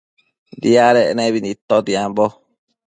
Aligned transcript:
Diadec 0.61 1.09
nebi 1.17 1.39
nidtotiambo 1.41 2.25